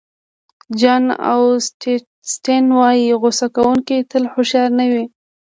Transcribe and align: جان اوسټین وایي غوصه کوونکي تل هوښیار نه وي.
جان 0.79 1.03
اوسټین 1.29 2.65
وایي 2.77 3.07
غوصه 3.21 3.47
کوونکي 3.55 3.97
تل 4.11 4.23
هوښیار 4.31 4.69
نه 4.79 4.85
وي. 4.91 5.03